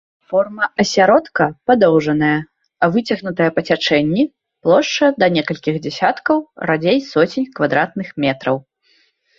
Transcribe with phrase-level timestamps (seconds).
[0.29, 2.39] Форма асяродка падоўжаная,
[2.95, 4.23] выцягнутая па цячэнні,
[4.65, 6.37] плошча да некалькіх дзесяткаў,
[6.73, 8.55] радзей соцень квадратных метраў.